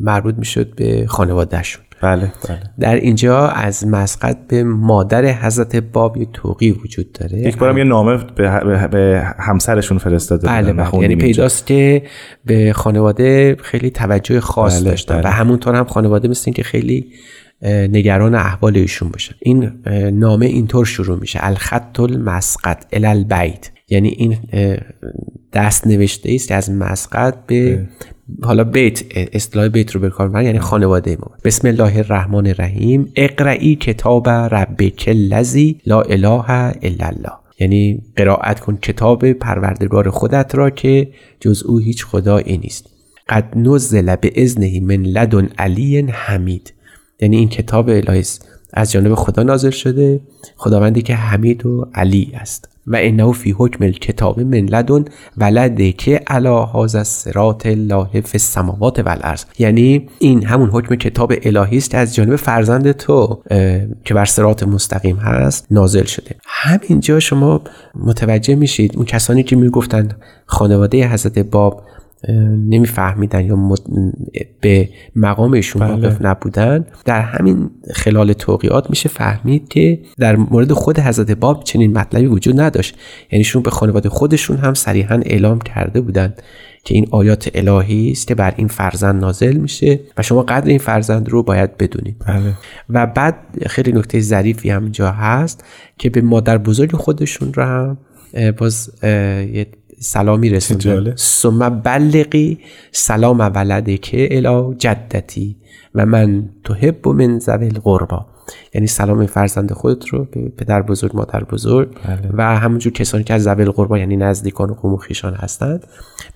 مربوط 0.00 0.34
می‌شد 0.38 0.74
به 0.74 1.06
خانوادهشون. 1.06 1.85
بله 2.02 2.32
بله. 2.48 2.60
در 2.80 2.94
اینجا 2.94 3.48
از 3.48 3.86
مسقط 3.86 4.38
به 4.48 4.64
مادر 4.64 5.32
حضرت 5.32 5.76
باب 5.76 6.16
یه 6.16 6.26
توقی 6.32 6.70
وجود 6.70 7.12
داره. 7.12 7.38
یک 7.38 7.56
بارم 7.56 7.78
یه 7.78 7.84
نامه 7.84 8.16
به, 8.16 8.60
به, 8.64 8.88
به 8.88 9.22
همسرش 9.38 9.92
فرستاده 9.92 10.48
بله 10.48 10.72
بله. 10.72 11.02
یعنی. 11.02 11.16
پیداست 11.16 11.66
که 11.66 12.02
به 12.44 12.72
خانواده 12.72 13.56
خیلی 13.62 13.90
توجه 13.90 14.40
خاص 14.40 14.80
بله، 14.80 14.90
داشتن 14.90 15.14
بله. 15.14 15.24
و 15.24 15.30
همونطور 15.30 15.74
هم 15.74 15.84
خانواده 15.84 16.28
مثل 16.28 16.52
که 16.52 16.62
خیلی 16.62 17.12
نگران 17.62 18.34
احوال 18.34 18.76
ایشون 18.76 19.08
باشن. 19.08 19.34
این 19.40 19.72
نامه 20.12 20.46
اینطور 20.46 20.84
شروع 20.86 21.18
میشه. 21.18 21.38
الخط 21.42 22.00
المسقط 22.00 22.84
الالبیت 22.92 23.70
یعنی 23.88 24.08
این 24.08 24.36
دست 25.52 25.86
نوشته 25.86 26.32
است 26.34 26.52
از 26.52 26.70
مسقط 26.70 27.46
به 27.46 27.86
حالا 28.42 28.64
بیت 28.64 29.02
اصطلاح 29.32 29.68
بیت 29.68 29.90
رو 29.90 30.00
به 30.00 30.10
کار 30.10 30.42
یعنی 30.42 30.58
خانواده 30.58 31.16
ما. 31.20 31.30
بسم 31.44 31.68
الله 31.68 31.96
الرحمن 31.96 32.46
الرحیم. 32.46 33.12
اقرئی 33.16 33.76
کتاب 33.76 34.28
ربک 34.28 35.04
الذی 35.08 35.80
لا 35.86 36.00
اله 36.02 36.50
الا 36.82 37.06
الله. 37.06 37.32
یعنی 37.60 38.02
قرائت 38.16 38.60
کن 38.60 38.76
کتاب 38.76 39.32
پروردگار 39.32 40.10
خودت 40.10 40.54
را 40.54 40.70
که 40.70 41.08
جز 41.40 41.62
او 41.62 41.78
هیچ 41.78 42.04
خدایی 42.04 42.58
نیست. 42.58 42.90
قد 43.28 43.58
نزل 43.58 44.16
به 44.16 44.42
ازنه 44.42 44.80
من 44.80 45.02
لدن 45.02 45.48
علی 45.58 46.00
حمید. 46.00 46.72
یعنی 47.20 47.36
این 47.36 47.48
کتاب 47.48 47.88
الهی 47.88 48.24
از 48.72 48.92
جانب 48.92 49.14
خدا 49.14 49.42
نازل 49.42 49.70
شده 49.70 50.20
خداوندی 50.56 51.02
که 51.02 51.14
حمید 51.14 51.66
و 51.66 51.90
علی 51.94 52.32
است. 52.34 52.75
و 52.86 52.96
انه 53.00 53.32
فی 53.32 53.54
حکم 53.58 53.84
الکتاب 53.84 54.40
من 54.40 54.58
لدن 54.58 55.04
ولده 55.36 55.92
که 55.92 56.20
علا 56.26 56.66
هذا 56.66 56.98
الصراط 56.98 57.66
الله 57.66 58.08
فی 58.12 58.20
السماوات 58.34 58.98
والارض. 58.98 59.44
یعنی 59.58 60.08
این 60.18 60.44
همون 60.44 60.70
حکم 60.70 60.94
کتاب 60.94 61.32
الهی 61.42 61.82
از 61.92 62.14
جانب 62.14 62.36
فرزند 62.36 62.92
تو 62.92 63.42
که 64.04 64.14
بر 64.14 64.24
صراط 64.24 64.62
مستقیم 64.62 65.16
هست 65.16 65.66
نازل 65.70 66.04
شده. 66.04 66.30
همینجا 66.44 67.20
شما 67.20 67.60
متوجه 67.94 68.54
میشید 68.54 68.96
اون 68.96 69.04
کسانی 69.04 69.42
که 69.42 69.56
می‌گفتن 69.56 70.08
خانواده 70.46 71.08
حضرت 71.08 71.38
باب 71.38 71.82
نمیفهمیدن 72.68 73.44
یا 73.44 73.56
مد... 73.56 73.80
به 74.60 74.88
مقامشون 75.16 75.82
بله. 75.86 75.92
واقف 75.94 76.24
نبودن. 76.24 76.86
در 77.04 77.20
همین 77.20 77.70
خلال 77.94 78.32
توقیات 78.32 78.90
میشه 78.90 79.08
فهمید 79.08 79.68
که 79.68 80.00
در 80.18 80.36
مورد 80.36 80.72
خود 80.72 80.98
حضرت 80.98 81.30
باب 81.30 81.64
چنین 81.64 81.98
مطلبی 81.98 82.26
وجود 82.26 82.60
نداشت. 82.60 82.96
یعنی 83.32 83.44
شون 83.44 83.62
به 83.62 83.70
خانواده 83.70 84.08
خودشون 84.08 84.56
هم 84.56 84.74
صریحا 84.74 85.20
اعلام 85.24 85.58
کرده 85.58 86.00
بودن 86.00 86.34
که 86.84 86.94
این 86.94 87.06
آیات 87.10 87.50
الهی 87.54 88.10
است 88.10 88.26
که 88.26 88.34
بر 88.34 88.54
این 88.56 88.68
فرزند 88.68 89.20
نازل 89.20 89.56
میشه 89.56 90.00
و 90.18 90.22
شما 90.22 90.42
قدر 90.42 90.68
این 90.68 90.78
فرزند 90.78 91.28
رو 91.28 91.42
باید 91.42 91.76
بدونید. 91.76 92.16
بله. 92.26 92.52
و 92.90 93.06
بعد 93.06 93.34
خیلی 93.66 93.92
نکته 93.92 94.20
ظریفی 94.20 94.70
هم 94.70 94.82
اینجا 94.82 95.10
هست 95.10 95.64
که 95.98 96.10
به 96.10 96.20
مادر 96.20 96.58
بزرگ 96.58 96.92
خودشون 96.92 97.52
رو 97.54 97.62
هم 97.62 97.98
باز 98.56 98.90
یه 99.02 99.66
سلامی 99.98 100.50
رسوندن 100.50 100.80
جالب. 100.80 101.16
ثم 101.16 101.68
بلغی 101.68 102.58
سلام 102.92 103.38
ولده 103.54 103.98
که 103.98 104.28
الی 104.36 104.74
جدتی 104.78 105.56
و 105.94 106.06
من 106.06 106.48
تحب 106.64 107.08
من 107.08 107.38
ذوی 107.38 107.66
القربا. 107.66 108.26
یعنی 108.74 108.86
سلام 108.86 109.26
فرزند 109.26 109.72
خودت 109.72 110.08
رو 110.08 110.24
به 110.24 110.48
پدر 110.48 110.82
بزرگ 110.82 111.16
مادر 111.16 111.44
بزرگ 111.44 111.88
بله. 112.04 112.30
و 112.32 112.42
همونجور 112.42 112.92
کسانی 112.92 113.24
که 113.24 113.34
از 113.34 113.42
ذوی 113.42 113.62
القربا 113.62 113.98
یعنی 113.98 114.16
نزدیکان 114.16 114.70
و 114.70 114.74
قوم 114.74 114.92
و 114.92 114.96
خویشان 114.96 115.34
هستند 115.34 115.86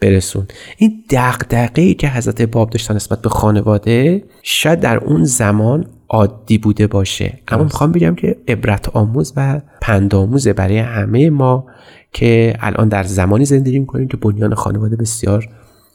برسون. 0.01 0.47
این 0.77 1.05
دغدغه‌ای 1.11 1.95
که 1.95 2.09
حضرت 2.09 2.43
باب 2.43 2.71
داشتن 2.71 2.95
نسبت 2.97 3.23
به 3.23 3.29
خانواده 3.29 4.25
شاید 4.43 4.81
در 4.81 4.99
اون 4.99 5.25
زمان 5.25 5.87
عادی 6.09 6.59
بوده 6.59 6.87
باشه. 6.87 7.39
اما 7.49 7.65
می‌خوام 7.65 7.93
بگم 7.93 8.15
که 8.15 8.37
عبرت 8.49 8.89
آموز 8.89 9.33
و 9.37 9.61
پند 9.81 10.15
آموزه 10.15 10.53
برای 10.53 10.79
همه 10.79 11.31
ما 11.31 11.67
که 12.13 12.57
الان 12.61 12.89
در 12.89 13.03
زمانی 13.03 13.45
زندگی 13.45 13.79
می‌کنیم 13.79 14.09
که 14.09 14.17
بنیان 14.17 14.55
خانواده 14.55 14.97
بسیار 14.97 15.49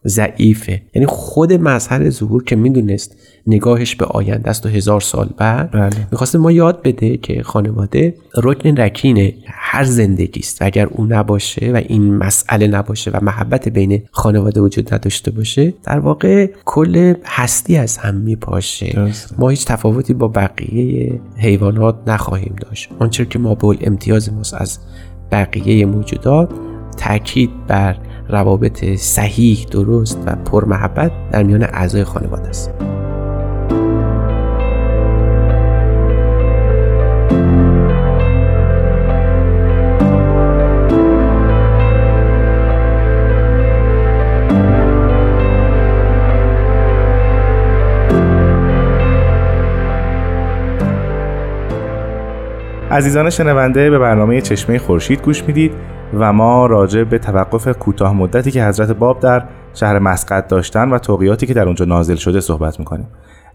ضعیفه 0.08 0.82
یعنی 0.96 1.06
خود 1.06 1.54
مظهر 1.54 2.10
ظهور 2.10 2.44
که 2.44 2.56
می‌دونست 2.56 3.16
نگاهش 3.48 3.96
به 3.96 4.06
آینده 4.06 4.50
است 4.50 4.66
و 4.66 4.70
هزار 4.70 5.02
سال 5.02 5.30
بعد 5.38 5.72
بله. 5.72 6.08
می‌خواست 6.12 6.36
ما 6.36 6.52
یاد 6.52 6.82
بده 6.82 7.18
که 7.18 7.44
خانواده 7.44 8.16
رکن 8.36 8.78
رکین 8.78 9.34
هر 9.46 9.84
زندگی 9.84 10.40
است 10.40 10.62
و 10.62 10.66
اگر 10.66 10.86
او 10.86 11.06
نباشه 11.06 11.72
و 11.72 11.76
این 11.76 12.16
مسئله 12.16 12.68
نباشه 12.68 13.12
و 13.12 13.20
محبت 13.22 13.70
بین 13.70 14.04
خانواده 14.12 14.62
وجود 14.62 14.94
نداشته 14.94 15.32
باشه 15.32 15.74
در 15.84 16.00
واقع 16.00 16.50
کل 16.66 17.14
هستی 17.26 17.78
از 17.78 17.98
هم 17.98 18.16
میپاشه 18.16 18.94
درسته. 18.94 19.36
ما 19.40 19.50
هیچ 19.50 19.66
تفاوتی 19.66 20.14
با 20.14 20.28
بقیه 20.28 21.20
حیوانات 21.38 21.96
نخواهیم 22.08 22.56
داشت 22.62 22.90
آنچه 23.00 23.26
که 23.26 23.40
ما 23.40 23.56
به 23.56 23.78
امتیاز 23.82 24.34
ماست 24.34 24.54
از 24.54 24.80
بقیه 25.32 25.86
موجودات 25.86 26.50
تاکید 26.98 27.50
بر 27.68 27.98
روابط 28.30 28.86
صحیح 28.86 29.66
درست 29.72 30.24
و 30.26 30.36
پرمحبت 30.36 31.12
در 31.32 31.44
میان 31.44 31.64
اعضای 31.64 32.04
خانواده 32.04 32.50
است. 32.50 32.72
عزیزان 52.96 53.30
شنونده 53.30 53.90
به 53.90 54.00
برنامه 54.00 54.42
چشمه 54.42 54.78
خورشید 54.78 55.22
گوش 55.22 55.44
می‌دید 55.44 55.72
و 56.14 56.34
ما 56.34 56.66
راجع 56.66 57.04
به 57.04 57.18
توقف 57.18 57.68
کوتاه 57.68 58.14
مدتی 58.14 58.52
که 58.52 58.66
حضرت 58.66 58.92
باب 58.92 59.20
در 59.20 59.44
شهر 59.74 60.00
مسقط 60.00 60.48
داشتن 60.48 60.90
و 60.90 60.98
توقیاتی 60.98 61.48
که 61.48 61.54
در 61.54 61.66
اونجا 61.66 61.86
نازل 61.86 62.16
شده 62.16 62.42
صحبت 62.42 62.80
می‌کنیم. 62.80 63.08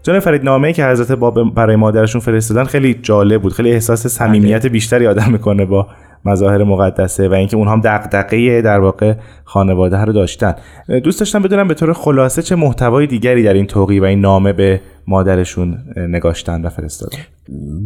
جان 0.03 0.19
فرید 0.19 0.43
نامه‌ای 0.43 0.73
که 0.73 0.85
حضرت 0.85 1.11
باب 1.11 1.53
برای 1.55 1.75
مادرشون 1.75 2.21
فرستادن 2.21 2.63
خیلی 2.63 2.93
جالب 2.93 3.41
بود 3.41 3.53
خیلی 3.53 3.71
احساس 3.71 4.07
صمیمیت 4.07 4.65
بیشتری 4.65 5.07
آدم 5.07 5.31
می‌کنه 5.31 5.65
با 5.65 5.87
مظاهر 6.25 6.63
مقدسه 6.63 7.29
و 7.29 7.33
اینکه 7.33 7.57
اونها 7.57 7.73
هم 7.73 7.81
دغدغه 7.83 8.61
در 8.61 8.79
واقع 8.79 9.13
خانواده 9.43 9.97
رو 9.97 10.13
داشتن. 10.13 10.55
دوست 11.03 11.19
داشتم 11.19 11.41
بدونم 11.41 11.67
به 11.67 11.73
طور 11.73 11.93
خلاصه 11.93 12.41
چه 12.41 12.55
محتوای 12.55 13.07
دیگری 13.07 13.43
در 13.43 13.53
این 13.53 13.65
توقی 13.65 13.99
و 13.99 14.03
این 14.03 14.21
نامه 14.21 14.53
به 14.53 14.81
مادرشون 15.07 15.77
نگاشتن 15.97 16.65
و 16.65 16.69
فرستادن. 16.69 17.17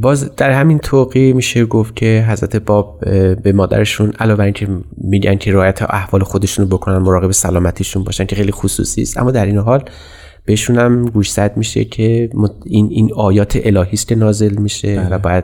باز 0.02 0.36
در 0.36 0.52
همین 0.52 0.80
توقی 0.80 1.34
میشه 1.34 1.66
گفت 1.66 1.96
که 1.96 2.26
حضرت 2.30 2.56
باب 2.56 3.00
به 3.44 3.52
مادرشون 3.54 4.14
علاوه 4.20 4.38
بر 4.38 4.44
اینکه 4.44 4.68
میگن 4.98 5.36
که 5.36 5.54
رعایت 5.54 5.82
احوال 5.82 6.24
خودشون 6.24 6.66
رو 6.66 6.78
بکنن 6.78 6.98
مراقب 6.98 7.32
سلامتیشون 7.32 8.04
باشن 8.04 8.26
که 8.26 8.36
خیلی 8.36 8.52
خصوصی 8.52 9.02
است. 9.02 9.18
اما 9.18 9.32
در 9.32 9.46
این 9.46 9.58
حال 9.58 9.84
بهشون 10.46 10.78
هم 10.78 11.06
گوشزد 11.06 11.52
میشه 11.56 11.86
که 11.86 12.30
این 12.66 12.88
این 12.92 13.14
آیات 13.16 13.60
الهی 13.64 13.94
است 13.94 14.08
که 14.08 14.16
نازل 14.16 14.56
میشه 14.58 15.08
و 15.12 15.20
باید 15.20 15.44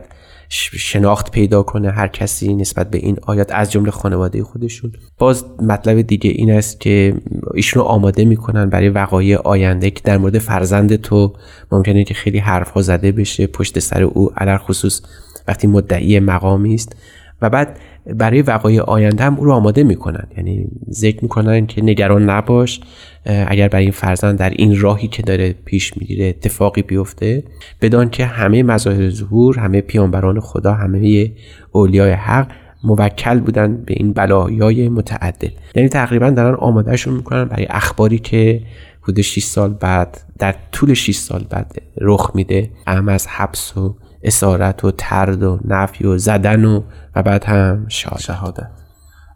شناخت 0.54 1.32
پیدا 1.32 1.64
کنه 1.64 1.92
هر 1.92 2.08
کسی 2.08 2.54
نسبت 2.54 2.90
به 2.90 2.98
این 2.98 3.18
آیات 3.22 3.52
از 3.52 3.72
جمله 3.72 3.92
خانواده 3.92 4.44
خودشون. 4.44 4.92
باز 5.18 5.46
مطلب 5.62 6.02
دیگه 6.02 6.30
این 6.30 6.52
است 6.52 6.80
که 6.80 7.14
ایشون 7.54 7.84
رو 7.84 7.88
آماده 7.88 8.26
می‌کنن 8.26 8.70
برای 8.70 8.90
وقایع 8.90 9.38
آینده 9.38 9.92
که 9.92 10.02
در 10.04 10.18
مورد 10.18 10.38
فرزند 10.38 10.96
تو 10.96 11.34
ممکنه 11.72 12.04
که 12.04 12.14
خیلی 12.14 12.38
حرفها 12.38 12.82
زده 12.82 13.12
بشه 13.12 13.48
پشت 13.48 13.80
سر 13.80 14.04
او 14.04 14.32
علر 14.38 14.58
خصوص. 14.58 15.02
وقتی 15.48 15.68
مدعی 15.68 16.20
مقامی 16.20 16.74
است 16.74 16.96
و 17.42 17.50
بعد 17.50 17.80
برای 18.06 18.42
وقایع 18.42 18.82
آینده 18.82 19.24
هم 19.24 19.36
او 19.36 19.46
رو 19.46 19.52
آماده 19.52 19.84
می‌کنن. 19.84 20.28
یعنی 20.38 20.68
ذکر 20.92 21.20
می‌کنن 21.22 21.66
که 21.66 21.84
نگران 21.84 22.30
نباش 22.30 22.80
اگر 23.26 23.68
برای 23.68 23.84
این 23.84 23.92
فرزند 23.92 24.38
در 24.38 24.50
این 24.50 24.80
راهی 24.82 25.08
که 25.08 25.24
داره 25.24 25.56
پیش 25.66 25.98
می‌گیره 25.98 26.26
اتفاقی 26.26 26.82
بیفته 26.82 27.44
بدان 27.82 28.10
که 28.10 28.26
همه 28.26 28.64
مظاهر 28.64 29.10
ظهور 29.10 29.60
همه 29.60 29.82
پیامبران 29.82 30.40
خدا 30.40 30.74
همه 30.74 31.32
اولیای 31.72 32.12
حق 32.12 32.48
موکل 32.84 33.40
بودن 33.40 33.84
به 33.86 33.94
این 33.98 34.14
بلایای 34.14 34.90
متعدد 34.90 35.52
یعنی 35.76 35.90
تقریبا 35.90 36.30
دارن 36.30 36.56
آمادهشون 36.56 37.14
می‌کنن 37.14 37.46
برای 37.46 37.68
اخباری 37.70 38.20
که 38.20 38.62
حدود 39.02 39.22
6 39.22 39.44
سال 39.44 39.74
بعد 39.74 40.22
در 40.40 40.56
طول 40.72 40.94
6 40.94 41.16
سال 41.16 41.46
بعد 41.50 41.82
رخ 42.02 42.32
میده. 42.36 42.70
اهم 42.88 43.10
از 43.10 43.28
حبس 43.28 43.78
و 43.78 43.96
اسارت 44.24 44.86
و 44.86 44.92
ترد 44.92 45.44
و 45.44 45.60
نفی 45.66 46.06
و 46.06 46.18
زدن 46.18 46.66
و 46.66 46.82
و 47.16 47.24
بعد 47.24 47.44
هم 47.44 47.86
شهادت 47.88 48.22
شهادت 48.22 48.68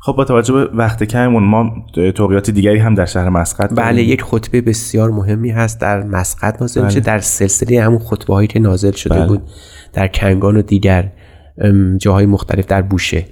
خب 0.06 0.14
با 0.14 0.24
توجه 0.24 0.54
به 0.54 0.66
وقت 0.74 1.04
کممون 1.04 1.44
ما 1.44 1.86
توقیات 2.16 2.50
دیگری 2.50 2.78
هم 2.78 2.96
در 2.96 3.06
شهر 3.06 3.30
مسقط 3.30 3.74
بله. 3.76 4.04
یک 4.04 4.24
خطبه 4.24 4.62
بسیار 4.62 5.12
مهمی 5.12 5.52
هست 5.52 5.82
در 5.82 6.04
مسقط 6.04 6.62
نازل 6.62 6.82
بله. 6.82 6.88
میشه 6.88 7.00
در 7.00 7.20
سلسله 7.20 7.84
همون 7.84 8.00
خطبه 8.00 8.34
هایی 8.34 8.48
که 8.48 8.60
نازل 8.60 8.92
شده 8.92 9.16
بله. 9.16 9.28
بود 9.28 9.42
در 9.94 10.08
کنگان 10.08 10.58
و 10.58 10.62
دیگر 10.62 11.12
جاهای 11.98 12.26
مختلف 12.26 12.66
در 12.66 12.82
بوشه 12.82 13.26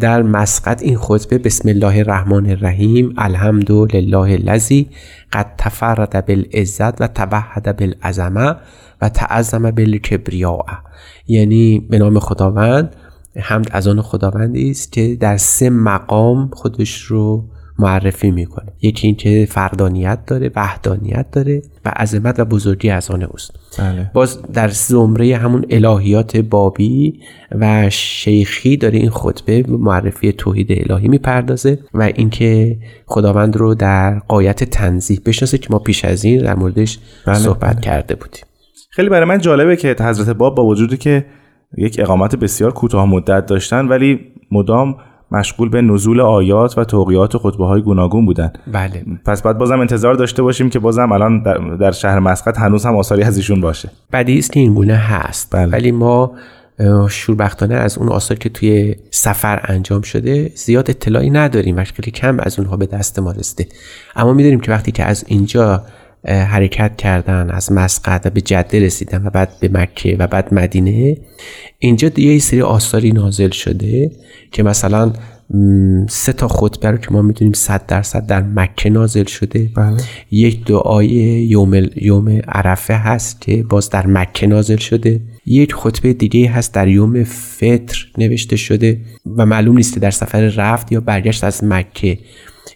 در 0.00 0.22
مسقط 0.22 0.82
این 0.82 0.96
خطبه 0.96 1.38
بسم 1.38 1.68
الله 1.68 1.98
الرحمن 1.98 2.50
الرحیم 2.50 3.14
الحمد 3.18 3.70
لله 3.70 4.32
الذی 4.32 4.90
قد 5.32 5.54
تفرد 5.58 6.26
بالعزت 6.26 7.00
و 7.00 7.06
تبهد 7.06 7.76
بالعظمه 7.76 8.56
و 9.00 9.08
تعظم 9.08 9.70
بالکبریاء 9.70 10.64
یعنی 11.26 11.86
به 11.90 11.98
نام 11.98 12.18
خداوند 12.18 12.96
حمد 13.36 13.68
از 13.70 13.88
آن 13.88 14.02
خداوندی 14.02 14.70
است 14.70 14.92
که 14.92 15.16
در 15.20 15.36
سه 15.36 15.70
مقام 15.70 16.50
خودش 16.52 17.02
رو 17.02 17.44
معرفی 17.78 18.30
می‌کنه 18.30 18.72
یکی 18.82 19.06
اینکه 19.06 19.46
فردانیت 19.50 20.18
داره 20.26 20.50
وحدانیت 20.56 21.30
داره 21.32 21.62
و 21.84 21.88
عظمت 21.88 22.40
و 22.40 22.44
بزرگی 22.44 22.90
از 22.90 23.10
آن 23.10 23.22
اوست 23.22 23.50
بله. 23.78 24.10
باز 24.14 24.42
در 24.42 24.68
زمره 24.68 25.36
همون 25.36 25.64
الهیات 25.70 26.36
بابی 26.36 27.20
و 27.52 27.90
شیخی 27.90 28.76
داره 28.76 28.98
این 28.98 29.10
خطبه 29.10 29.64
معرفی 29.68 30.32
توحید 30.32 30.90
الهی 30.90 31.08
می‌پردازه 31.08 31.78
و 31.94 32.02
اینکه 32.02 32.78
خداوند 33.06 33.56
رو 33.56 33.74
در 33.74 34.18
قایت 34.18 34.64
تنظیح 34.64 35.20
بشناسه 35.26 35.58
که 35.58 35.68
ما 35.70 35.78
پیش 35.78 36.04
از 36.04 36.24
این 36.24 36.42
در 36.42 36.54
موردش 36.54 36.98
بله. 37.26 37.34
صحبت 37.34 37.72
بله. 37.72 37.80
کرده 37.80 38.14
بودیم 38.14 38.47
خیلی 38.98 39.08
برای 39.08 39.24
من 39.24 39.38
جالبه 39.38 39.76
که 39.76 39.96
حضرت 40.00 40.30
باب 40.30 40.54
با 40.54 40.64
وجودی 40.64 40.96
که 40.96 41.26
یک 41.76 41.96
اقامت 42.00 42.36
بسیار 42.36 42.72
کوتاه 42.72 43.06
مدت 43.06 43.46
داشتن 43.46 43.88
ولی 43.88 44.20
مدام 44.50 44.96
مشغول 45.30 45.68
به 45.68 45.82
نزول 45.82 46.20
آیات 46.20 46.78
و 46.78 46.84
توقیات 46.84 47.36
خطبه 47.36 47.66
های 47.66 47.82
گوناگون 47.82 48.26
بودن. 48.26 48.52
بله. 48.72 49.04
پس 49.24 49.42
باید 49.42 49.58
بازم 49.58 49.80
انتظار 49.80 50.14
داشته 50.14 50.42
باشیم 50.42 50.70
که 50.70 50.78
بازم 50.78 51.12
الان 51.12 51.42
در, 51.76 51.90
شهر 51.90 52.18
مسقط 52.18 52.58
هنوز 52.58 52.86
هم 52.86 52.96
آثاری 52.96 53.22
از 53.22 53.36
ایشون 53.36 53.60
باشه. 53.60 53.90
بعدی 54.10 54.38
است 54.38 54.52
که 54.52 54.60
این 54.60 54.74
گونه 54.74 54.94
هست. 54.94 55.48
بله. 55.56 55.72
ولی 55.72 55.92
ما 55.92 56.32
شوربختانه 57.08 57.74
از 57.74 57.98
اون 57.98 58.08
آثار 58.08 58.38
که 58.38 58.48
توی 58.48 58.96
سفر 59.10 59.60
انجام 59.64 60.02
شده 60.02 60.52
زیاد 60.54 60.90
اطلاعی 60.90 61.30
نداریم. 61.30 61.76
و 61.76 61.84
خیلی 61.84 62.10
کم 62.10 62.40
از 62.40 62.58
اونها 62.58 62.76
به 62.76 62.86
دست 62.86 63.18
ما 63.18 63.32
رسیده. 63.32 63.66
اما 64.16 64.32
می‌دونیم 64.32 64.60
که 64.60 64.72
وقتی 64.72 64.92
که 64.92 65.04
از 65.04 65.24
اینجا 65.26 65.82
حرکت 66.24 66.96
کردن 66.96 67.50
از 67.50 67.72
مسقط 67.72 68.26
و 68.26 68.30
به 68.30 68.40
جده 68.40 68.80
رسیدن 68.80 69.26
و 69.26 69.30
بعد 69.30 69.52
به 69.60 69.68
مکه 69.72 70.16
و 70.18 70.26
بعد 70.26 70.54
مدینه. 70.54 71.16
اینجا 71.78 72.10
یه 72.16 72.38
سری 72.38 72.62
آثاری 72.62 73.12
نازل 73.12 73.50
شده 73.50 74.10
که 74.52 74.62
مثلا 74.62 75.12
سه 76.08 76.32
تا 76.32 76.48
خطبه 76.48 76.90
رو 76.90 76.96
که 76.96 77.10
ما 77.10 77.22
می‌دونیم 77.22 77.52
صد 77.52 77.86
درصد 77.86 78.26
در 78.26 78.42
مکه 78.42 78.90
نازل 78.90 79.24
شده. 79.24 79.70
بله. 79.74 79.96
یک 80.30 80.64
دعای 80.64 81.06
یوم, 81.06 81.86
یوم 81.96 82.40
عرفه 82.48 82.94
هست 82.94 83.40
که 83.40 83.62
باز 83.62 83.90
در 83.90 84.06
مکه 84.06 84.46
نازل 84.46 84.76
شده. 84.76 85.20
یک 85.46 85.74
خطبه 85.74 86.12
دیگه 86.12 86.50
هست 86.50 86.74
در 86.74 86.88
یوم 86.88 87.24
فطر 87.24 88.06
نوشته 88.18 88.56
شده 88.56 89.00
و 89.36 89.46
معلوم 89.46 89.76
نیست 89.76 89.98
در 89.98 90.10
سفر 90.10 90.40
رفت 90.40 90.92
یا 90.92 91.00
برگشت 91.00 91.44
از 91.44 91.64
مکه. 91.64 92.18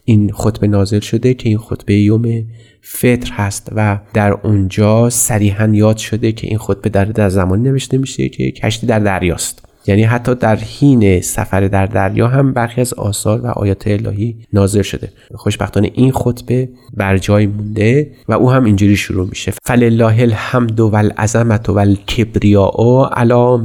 این 0.04 0.32
خطبه 0.32 0.66
نازل 0.66 1.00
شده 1.00 1.34
که 1.34 1.48
این 1.48 1.58
خطبه 1.58 1.94
یوم 1.94 2.44
فطر 2.80 3.32
هست 3.32 3.68
و 3.76 3.98
در 4.14 4.32
اونجا 4.32 5.10
صریحا 5.10 5.70
یاد 5.72 5.96
شده 5.96 6.32
که 6.32 6.46
این 6.46 6.58
خطبه 6.58 6.90
در 6.90 7.04
در 7.04 7.28
زمان 7.28 7.62
نوشته 7.62 7.98
میشه 7.98 8.28
که 8.28 8.50
کشتی 8.50 8.86
در 8.86 8.98
دریاست. 8.98 9.64
یعنی 9.86 10.02
حتی 10.02 10.34
در 10.34 10.56
حین 10.56 11.20
سفر 11.20 11.60
در 11.60 11.86
دریا 11.86 12.28
هم 12.28 12.52
برخی 12.52 12.80
از 12.80 12.94
آثار 12.94 13.40
و 13.40 13.46
آیات 13.46 13.86
الهی 13.86 14.36
نازل 14.52 14.82
شده. 14.82 15.12
خوشبختانه 15.34 15.90
این 15.94 16.12
خطبه 16.12 16.68
بر 16.96 17.18
جای 17.18 17.46
مونده 17.46 18.10
و 18.28 18.32
او 18.32 18.50
هم 18.50 18.64
اینجوری 18.64 18.96
شروع 18.96 19.28
میشه. 19.28 19.52
فلله 19.62 20.22
الحمد 20.22 20.80
و 20.80 20.94
العظمت 20.94 21.68
و 21.68 21.78
الکبریاء 21.78 23.04
علی 23.12 23.64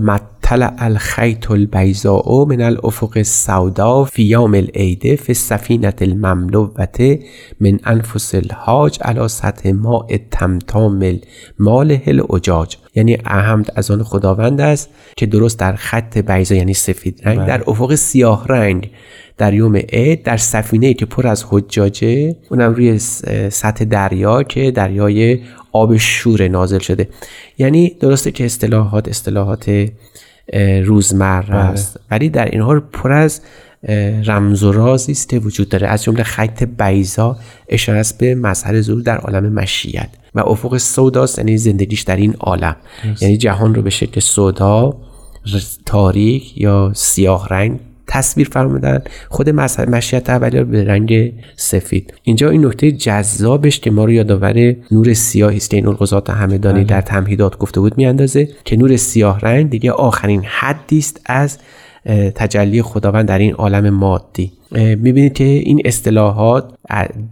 طلع 0.50 0.74
الخیط 0.80 1.52
البیزاء 1.52 2.46
من 2.46 2.62
الافق 2.62 3.14
السوداء 3.16 4.04
فی 4.04 4.24
یوم 4.24 4.54
العید 4.54 5.16
فی 5.16 5.32
السفینه 5.32 5.94
المملوته 6.02 7.20
من 7.60 7.80
انفس 7.84 8.36
الحاج 8.36 9.00
علی 9.02 9.28
سطح 9.28 9.72
ماء 9.72 10.18
تمتام 10.32 11.20
ماله 11.60 12.02
الاجاج 12.08 12.78
یعنی 12.96 13.18
احمد 13.26 13.72
از 13.76 13.92
آن 13.92 14.04
خداوند 14.04 14.62
است 14.62 14.90
که 15.18 15.26
درست 15.26 15.60
در 15.60 15.76
خط 15.76 16.18
بیزا 16.18 16.56
یعنی 16.56 16.74
سفید 16.74 17.22
رنگ 17.24 17.38
بله. 17.38 17.48
در 17.48 17.64
افق 17.68 17.96
سیاه 17.96 18.48
رنگ 18.48 18.92
در 19.38 19.54
یوم 19.54 19.76
عید 19.76 20.24
در 20.24 20.38
سفینه 20.38 20.94
که 20.94 21.06
پر 21.06 21.28
از 21.28 21.46
حجاجه 21.50 22.36
اونم 22.50 22.74
روی 22.74 23.00
سطح 23.50 23.86
دریا 23.86 24.44
که 24.44 24.72
دریای 24.72 25.40
آب 25.72 25.98
شور 25.98 26.48
نازل 26.48 26.80
شده 26.80 27.10
یعنی 27.58 27.90
درسته 28.00 28.32
که 28.32 28.46
اصطلاحات 28.46 29.08
اصطلاحات 29.08 29.90
روزمره 30.86 31.50
بله. 31.50 31.56
است. 31.58 32.00
ولی 32.12 32.30
در 32.30 32.46
اینها 32.46 32.80
پر 32.80 33.12
از 33.12 33.42
رمز 34.26 34.64
و 34.64 34.72
رازی 34.72 35.12
است 35.12 35.34
وجود 35.34 35.70
داره. 35.70 35.88
از 35.88 36.04
جمله 36.04 36.24
خط 36.24 36.64
بیزا 36.64 37.38
اشاره 37.70 38.00
است 38.00 38.18
به 38.18 38.36
مظهر 38.36 38.82
ظهور 38.82 39.02
در 39.02 39.18
عالم 39.18 39.54
مشیت 39.54 40.10
و 40.36 40.40
افق 40.40 40.78
سوداست 40.78 41.38
یعنی 41.38 41.58
زندگیش 41.58 42.02
در 42.02 42.16
این 42.16 42.34
عالم. 42.40 42.76
یعنی 43.22 43.38
جهان 43.38 43.76
رو 43.76 43.82
به 43.82 43.90
شکل 43.90 44.20
سودا 44.20 44.98
تاریک 45.86 46.58
یا 46.58 46.92
سیاه 46.96 47.48
رنگ 47.50 47.80
تصویر 48.08 48.50
فرمودن 48.52 49.02
خود 49.30 49.50
مشیت 49.50 50.30
اولی 50.30 50.58
رو 50.60 50.66
به 50.66 50.84
رنگ 50.84 51.34
سفید. 51.56 52.14
اینجا 52.24 52.50
این 52.50 52.66
نکته 52.66 52.92
جذابش 52.92 53.80
که 53.80 53.92
ما 53.92 54.06
رو 54.06 54.12
یادآور 54.12 54.76
نور 54.92 55.14
سیاهی 55.14 55.58
است. 55.58 55.70
که 55.70 55.78
این 55.78 55.88
القضات 55.88 56.30
همدانی. 56.30 56.84
در 56.84 57.02
تمهیدات 57.02 57.58
گفته 57.58 57.80
بود 57.80 57.98
میاندازه 57.98 58.50
که 58.66 58.78
نور 58.78 58.98
سیاه 58.98 59.40
رنگ 59.40 59.70
دیگه 59.70 59.92
آخرین 59.92 60.44
حدی 60.44 60.98
است 60.98 61.22
از 61.26 61.58
تجلی 62.36 62.82
خداوند 62.82 63.28
در 63.28 63.40
این 63.40 63.54
عالم 63.54 63.90
مادی. 63.90 64.52
می‌بینید 64.72 65.34
که 65.34 65.44
این 65.44 65.82
اصطلاحات 65.86 66.74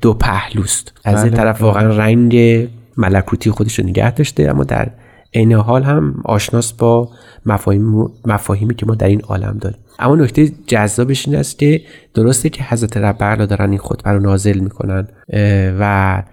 دو 0.02 0.14
پهلوست. 0.14 0.94
از 1.04 1.24
این 1.24 1.34
بله. 1.34 1.42
طرف 1.42 1.62
واقعا 1.62 1.98
رنگ 1.98 2.68
ملکوتی 2.98 3.52
خودش 3.52 3.80
رو 3.80 3.86
نگه 3.86 4.12
داشته 4.12 4.50
اما 4.50 4.64
در 4.64 4.88
عین 5.36 5.54
حال 5.54 5.84
هم 5.84 6.22
آشناس 6.26 6.74
با 6.74 7.10
مفاهیم 7.46 8.10
مفاهیمی 8.26 8.76
که 8.76 8.86
ما 8.86 8.96
در 8.96 9.08
این 9.08 9.22
عالم 9.22 9.58
داریم. 9.62 9.80
اما 10.00 10.16
نکته 10.16 10.52
جذابش 10.68 11.28
این 11.28 11.36
است 11.38 11.60
که 11.60 11.82
درسته 12.14 12.50
که 12.50 12.64
حضرت 12.64 12.98
رب 12.98 13.46
دارن 13.46 13.70
این 13.70 13.80
خطبه 13.80 14.12
رو 14.12 14.20
نازل 14.20 14.60
می‌کنن 14.60 15.08
و 15.80 16.24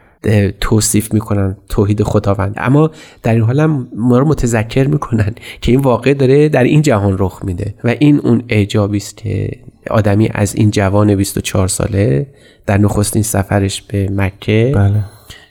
توصیف 0.60 1.14
می‌کنن 1.14 1.56
توحید 1.68 2.02
خداوند. 2.02 2.54
اما 2.56 2.90
در 3.22 3.32
این 3.32 3.42
حال 3.42 3.60
هم 3.60 3.88
ما 3.96 4.18
رو 4.18 4.28
متذکر 4.28 4.88
می‌کنن 4.88 5.34
که 5.60 5.72
این 5.72 5.80
واقع 5.80 6.14
داره 6.14 6.48
در 6.48 6.64
این 6.64 6.82
جهان 6.82 7.16
رخ 7.18 7.40
میده. 7.44 7.74
و 7.84 7.94
این 7.98 8.18
اون 8.18 8.42
اعجابی 8.48 8.96
است 8.96 9.16
که 9.16 9.50
آدمی 9.90 10.28
از 10.34 10.54
این 10.54 10.70
جوان 10.70 11.14
24 11.14 11.68
ساله 11.68 12.26
در 12.66 12.78
نخستین 12.78 13.22
سفرش 13.22 13.82
به 13.82 14.08
مکه 14.12 14.72
بله. 14.74 15.04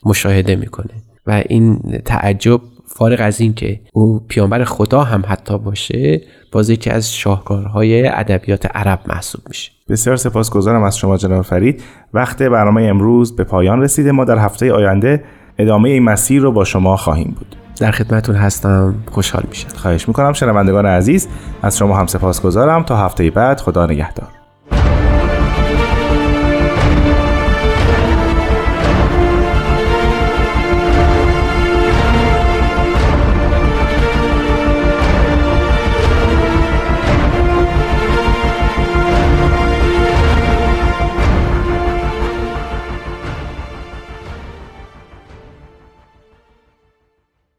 مشاهده 0.05 0.55
می‌کنه. 0.55 0.93
و 1.27 1.43
این 1.49 1.79
تعجب 2.05 2.61
فارغ 3.01 3.17
از 3.21 3.41
این 3.41 3.53
که 3.53 3.79
او 3.93 4.25
پیانبر 4.27 4.63
خدا 4.63 5.03
هم 5.03 5.23
حتی 5.27 5.57
باشه 5.57 6.21
باز 6.51 6.69
یکی 6.69 6.89
از 6.89 7.13
شاهکارهای 7.13 8.07
ادبیات 8.07 8.65
عرب 8.65 8.99
محسوب 9.07 9.41
میشه. 9.47 9.71
بسیار 9.89 10.15
سپاسگزارم 10.15 10.83
از 10.83 10.97
شما 10.97 11.17
جناب 11.17 11.41
فرید. 11.41 11.83
وقت 12.13 12.43
برنامه 12.43 12.83
امروز 12.83 13.35
به 13.35 13.43
پایان 13.43 13.81
رسیده. 13.81 14.11
ما 14.11 14.25
در 14.25 14.37
هفته 14.37 14.73
آینده 14.73 15.23
ادامه 15.57 15.89
این 15.89 16.03
مسیر 16.03 16.41
رو 16.41 16.51
با 16.51 16.63
شما 16.63 16.97
خواهیم 16.97 17.35
بود. 17.39 17.55
در 17.79 17.91
خدمتون 17.91 18.35
هستم. 18.35 18.95
خوشحال 19.11 19.43
میشم. 19.49 19.67
خواهش 19.75 20.07
می‌کنم. 20.07 20.33
شنوندگان 20.33 20.85
عزیز 20.85 21.27
از 21.61 21.77
شما 21.77 21.97
هم 21.97 22.07
سپاسگزارم. 22.07 22.83
تا 22.83 22.97
هفته 22.97 23.29
بعد 23.29 23.59
خدا 23.59 23.85
نگهدار. 23.85 24.40